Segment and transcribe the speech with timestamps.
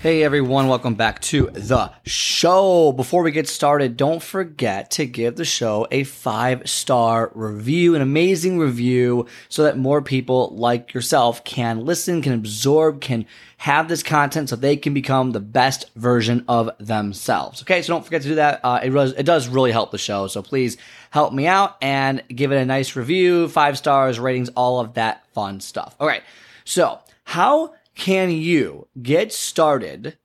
[0.00, 2.92] Hey everyone, welcome back to the show.
[2.92, 8.00] Before we get started, don't forget to give the show a five star review, an
[8.00, 14.04] amazing review, so that more people like yourself can listen, can absorb, can have this
[14.04, 17.62] content so they can become the best version of themselves.
[17.62, 18.60] Okay, so don't forget to do that.
[18.62, 20.76] Uh, it, it does really help the show, so please
[21.10, 25.26] help me out and give it a nice review, five stars, ratings, all of that
[25.32, 25.96] fun stuff.
[25.98, 26.22] All right,
[26.64, 30.16] so how can you get started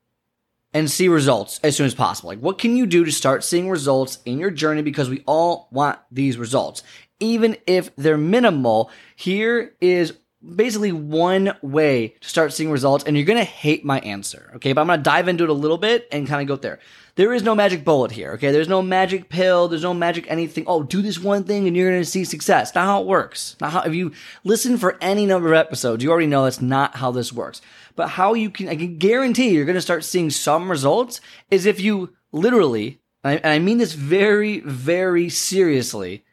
[0.73, 2.29] and see results as soon as possible?
[2.29, 4.83] Like, what can you do to start seeing results in your journey?
[4.83, 6.83] Because we all want these results,
[7.19, 8.91] even if they're minimal.
[9.15, 14.51] Here is basically one way to start seeing results, and you're gonna hate my answer,
[14.55, 14.73] okay?
[14.73, 16.79] But I'm gonna dive into it a little bit and kind of go there.
[17.15, 18.51] There is no magic bullet here, okay?
[18.51, 19.67] There's no magic pill.
[19.67, 20.63] There's no magic anything.
[20.65, 22.73] Oh, do this one thing and you're to see success.
[22.73, 23.55] Not how it works.
[23.61, 26.95] Not how, if you listen for any number of episodes, you already know that's not
[26.95, 27.61] how this works.
[27.95, 31.21] But how you can, I can guarantee you're to start seeing some results
[31.51, 36.25] is if you literally, and I mean this very, very seriously,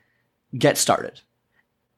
[0.56, 1.20] get started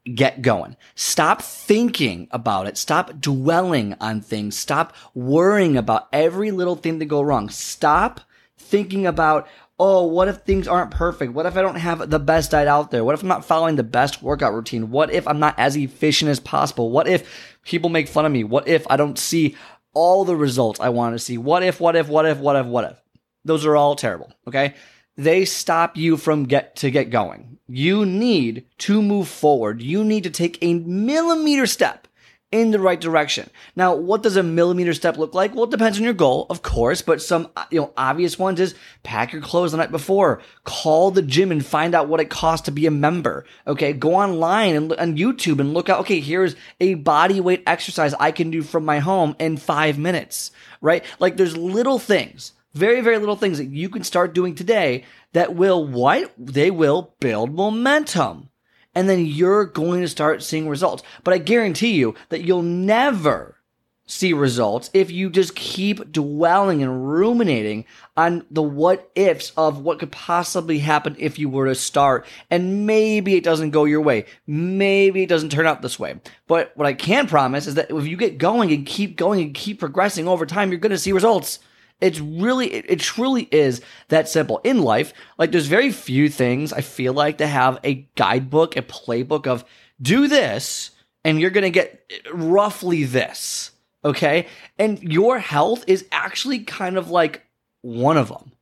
[0.04, 0.76] get going.
[0.94, 2.76] Stop thinking about it.
[2.76, 4.56] Stop dwelling on things.
[4.56, 7.48] Stop worrying about every little thing that go wrong.
[7.48, 8.20] Stop
[8.58, 9.46] thinking about,
[9.78, 11.32] oh, what if things aren't perfect?
[11.32, 13.04] What if I don't have the best diet out there?
[13.04, 14.90] What if I'm not following the best workout routine?
[14.90, 16.90] What if I'm not as efficient as possible?
[16.90, 18.44] What if people make fun of me?
[18.44, 19.56] What if I don't see
[19.94, 21.38] all the results I want to see?
[21.38, 23.02] What if, what if, what if, what if, what if?
[23.44, 24.32] Those are all terrible.
[24.46, 24.74] Okay.
[25.16, 27.58] They stop you from get to get going.
[27.68, 29.82] You need to move forward.
[29.82, 32.08] You need to take a millimeter step
[32.52, 33.48] in the right direction.
[33.74, 35.54] Now, what does a millimeter step look like?
[35.54, 38.74] Well, it depends on your goal, of course, but some, you know, obvious ones is
[39.02, 42.66] pack your clothes the night before, call the gym and find out what it costs
[42.66, 43.46] to be a member.
[43.66, 43.94] Okay.
[43.94, 46.00] Go online and on YouTube and look out.
[46.00, 46.20] Okay.
[46.20, 50.50] Here's a body weight exercise I can do from my home in five minutes,
[50.82, 51.04] right?
[51.18, 55.54] Like there's little things, very, very little things that you can start doing today that
[55.54, 56.32] will what?
[56.38, 58.50] They will build momentum
[58.94, 61.02] and then you're going to start seeing results.
[61.24, 63.56] But I guarantee you that you'll never
[64.04, 67.84] see results if you just keep dwelling and ruminating
[68.16, 72.86] on the what ifs of what could possibly happen if you were to start and
[72.86, 74.26] maybe it doesn't go your way.
[74.46, 76.20] Maybe it doesn't turn out this way.
[76.46, 79.54] But what I can promise is that if you get going and keep going and
[79.54, 81.60] keep progressing over time, you're going to see results.
[82.02, 84.60] It's really, it, it, truly is that simple.
[84.64, 88.82] In life, like there's very few things I feel like to have a guidebook, a
[88.82, 89.64] playbook of
[90.00, 90.90] do this
[91.24, 93.70] and you're going to get roughly this.
[94.04, 94.48] Okay.
[94.78, 97.46] And your health is actually kind of like
[97.82, 98.52] one of them.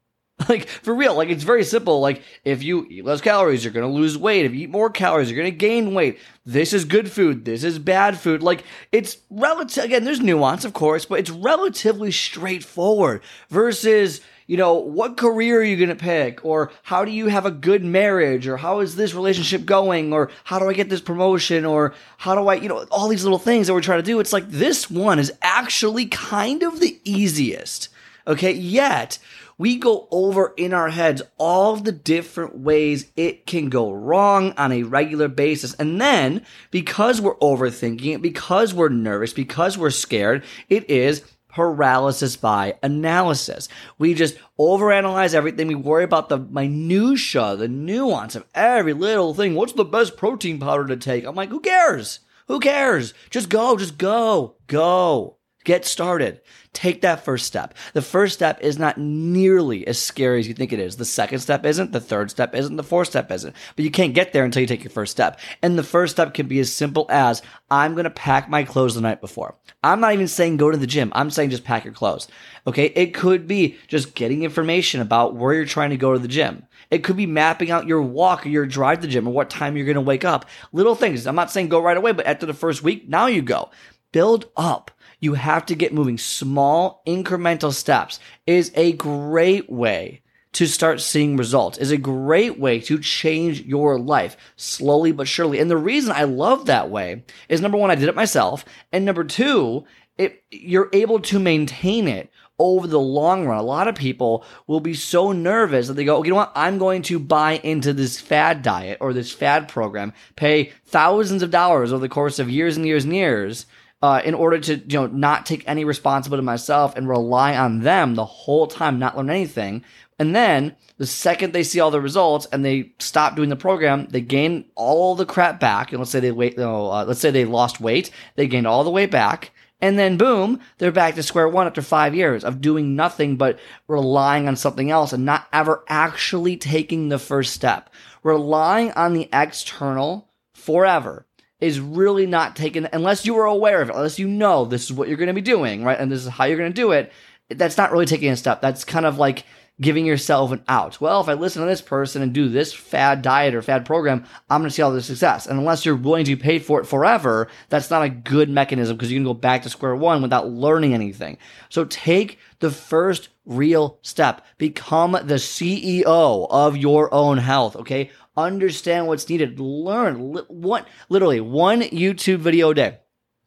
[0.49, 2.01] Like for real, like it's very simple.
[2.01, 4.47] Like if you eat less calories, you're gonna lose weight.
[4.47, 6.19] If you eat more calories, you're gonna gain weight.
[6.47, 7.45] This is good food.
[7.45, 8.43] This is bad food.
[8.43, 9.85] Like it's relative.
[9.85, 13.23] Again, there's nuance, of course, but it's relatively straightforward.
[13.51, 17.51] Versus, you know, what career are you gonna pick, or how do you have a
[17.51, 21.65] good marriage, or how is this relationship going, or how do I get this promotion,
[21.65, 24.21] or how do I, you know, all these little things that we're trying to do.
[24.21, 27.91] It's like this one is actually kind of the easiest.
[28.27, 29.19] Okay, yet
[29.61, 34.73] we go over in our heads all the different ways it can go wrong on
[34.73, 35.75] a regular basis.
[35.75, 42.37] And then because we're overthinking it, because we're nervous, because we're scared, it is paralysis
[42.37, 43.69] by analysis.
[43.99, 45.69] We just overanalyze everything.
[45.69, 49.55] We worry about the minutia, the nuance of every little thing.
[49.55, 51.27] What's the best protein powder to take?
[51.27, 52.21] I'm like, who cares?
[52.49, 53.13] Who cares?
[53.29, 55.37] Just go, just go, go.
[55.63, 56.41] Get started.
[56.73, 57.75] Take that first step.
[57.93, 60.97] The first step is not nearly as scary as you think it is.
[60.97, 61.93] The second step isn't.
[61.93, 62.77] The third step isn't.
[62.77, 63.55] The fourth step isn't.
[63.77, 65.39] But you can't get there until you take your first step.
[65.61, 68.95] And the first step can be as simple as I'm going to pack my clothes
[68.95, 69.57] the night before.
[69.85, 71.13] I'm not even saying go to the gym.
[71.15, 72.27] I'm saying just pack your clothes.
[72.67, 72.87] Okay.
[72.87, 76.65] It could be just getting information about where you're trying to go to the gym.
[76.91, 79.51] It could be mapping out your walk or your drive to the gym or what
[79.51, 80.47] time you're going to wake up.
[80.73, 81.27] Little things.
[81.27, 83.71] I'm not saying go right away, but after the first week, now you go.
[84.13, 84.91] Build up
[85.21, 86.19] you have to get moving.
[86.19, 90.23] Small incremental steps is a great way
[90.53, 95.61] to start seeing results is a great way to change your life slowly but surely.
[95.61, 98.65] And the reason I love that way is number one, I did it myself.
[98.93, 99.85] And number two
[100.19, 103.59] it you're able to maintain it over the long run.
[103.59, 106.53] A lot of people will be so nervous that they go, okay, you know what?
[106.55, 111.51] I'm going to buy into this fad diet or this fad program, pay thousands of
[111.51, 113.65] dollars over the course of years and years and years.
[114.03, 118.15] Uh, in order to you know not take any responsibility myself and rely on them
[118.15, 119.85] the whole time, not learn anything,
[120.19, 124.07] and then the second they see all the results and they stop doing the program,
[124.11, 125.93] they gain all the crap back.
[125.93, 128.91] And let's say they wait, uh, let's say they lost weight, they gained all the
[128.91, 129.51] weight back,
[129.81, 133.59] and then boom, they're back to square one after five years of doing nothing but
[133.89, 137.89] relying on something else and not ever actually taking the first step.
[138.23, 141.25] Relying on the external forever
[141.61, 144.93] is really not taken unless you are aware of it, unless you know this is
[144.93, 145.99] what you're going to be doing, right?
[145.99, 147.13] And this is how you're going to do it.
[147.49, 148.61] That's not really taking a step.
[148.61, 149.45] That's kind of like
[149.81, 151.01] giving yourself an out.
[151.01, 154.25] Well, if I listen to this person and do this fad diet or fad program,
[154.49, 155.47] I'm going to see all the success.
[155.47, 159.11] And unless you're willing to pay for it forever, that's not a good mechanism because
[159.11, 161.39] you can go back to square one without learning anything.
[161.71, 164.45] So take the first real step.
[164.59, 167.75] Become the CEO of your own health.
[167.77, 168.11] Okay.
[168.41, 169.61] Understand what's needed.
[169.61, 172.99] Learn what, literally one YouTube video a day.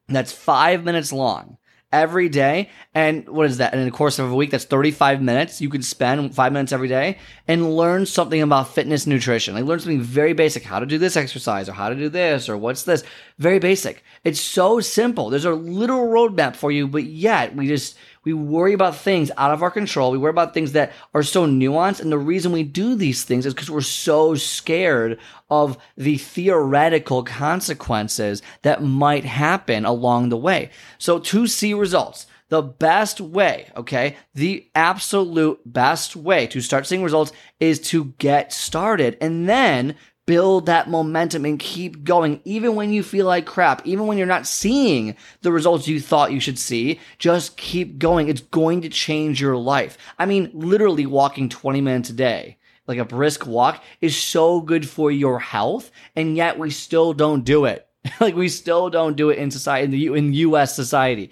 [0.08, 1.58] That's five minutes long
[1.94, 2.70] every day.
[2.94, 3.72] And what is that?
[3.72, 5.62] And in the course of a week, that's 35 minutes.
[5.62, 9.54] You could spend five minutes every day and learn something about fitness nutrition.
[9.54, 12.50] Like learn something very basic, how to do this exercise or how to do this
[12.50, 13.04] or what's this.
[13.38, 14.04] Very basic.
[14.24, 15.30] It's so simple.
[15.30, 19.52] There's a little roadmap for you, but yet we just, we worry about things out
[19.52, 20.12] of our control.
[20.12, 22.00] We worry about things that are so nuanced.
[22.00, 25.20] And the reason we do these things is because we're so scared
[25.50, 30.70] of the theoretical consequences that might happen along the way.
[31.00, 37.04] So to see results, the best way, okay, the absolute best way to start seeing
[37.04, 39.96] results is to get started and then
[40.26, 44.28] build that momentum and keep going, even when you feel like crap, even when you're
[44.28, 47.00] not seeing the results you thought you should see.
[47.18, 48.30] Just keep going.
[48.30, 49.98] It's going to change your life.
[50.18, 52.58] I mean, literally walking 20 minutes a day.
[52.86, 57.46] Like a brisk walk is so good for your health, and yet we still don't
[57.46, 57.88] do it.
[58.20, 61.32] like we still don't do it in society in the in US society.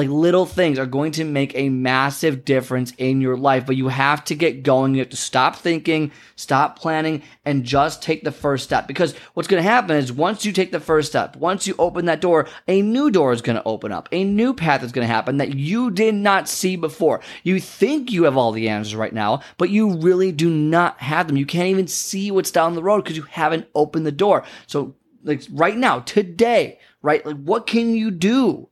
[0.00, 3.88] Like little things are going to make a massive difference in your life, but you
[3.88, 4.94] have to get going.
[4.94, 8.88] You have to stop thinking, stop planning, and just take the first step.
[8.88, 12.06] Because what's going to happen is once you take the first step, once you open
[12.06, 14.08] that door, a new door is going to open up.
[14.10, 17.20] A new path is going to happen that you did not see before.
[17.42, 21.26] You think you have all the answers right now, but you really do not have
[21.26, 21.36] them.
[21.36, 24.44] You can't even see what's down the road because you haven't opened the door.
[24.66, 24.94] So
[25.24, 27.22] like right now, today, right?
[27.26, 28.70] Like what can you do?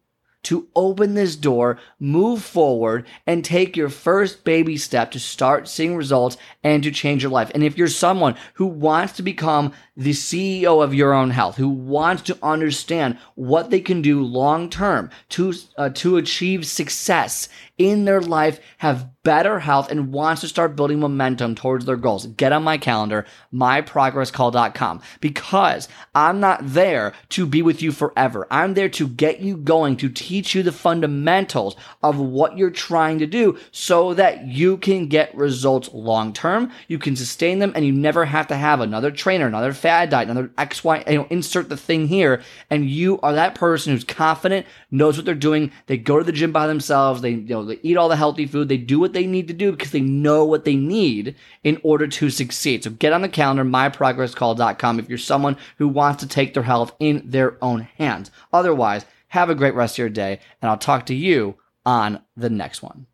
[0.49, 5.95] To open this door, move forward, and take your first baby step to start seeing
[5.95, 7.50] results and to change your life.
[7.55, 11.69] And if you're someone who wants to become the CEO of your own health, who
[11.69, 17.49] wants to understand what they can do long term to uh, to achieve success
[17.79, 22.27] in their life, have better health, and wants to start building momentum towards their goals,
[22.27, 23.25] get on my calendar,
[23.55, 28.47] myprogresscall.com, because I'm not there to be with you forever.
[28.50, 33.21] I'm there to get you going, to teach you the fundamentals of what you're trying
[33.21, 37.87] to do so that you can get results long term, you can sustain them, and
[37.87, 41.26] you never have to have another trainer, another fad diet, another X, Y, you know,
[41.31, 45.73] insert the thing here, and you are that person who's confident, knows what they're doing.
[45.87, 47.23] They go to the gym by themselves.
[47.23, 48.69] They, you know, they eat all the healthy food.
[48.69, 52.07] They do what they need to do because they know what they need in order
[52.07, 52.85] to succeed.
[52.85, 56.95] So get on the calendar, myprogresscall.com if you're someone who wants to take their health
[57.00, 58.30] in their own hands.
[58.52, 62.50] Otherwise, have a great rest of your day, and I'll talk to you on the
[62.50, 63.07] next one.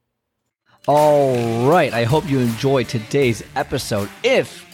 [0.88, 1.92] All right.
[1.92, 4.08] I hope you enjoyed today's episode.
[4.24, 4.73] If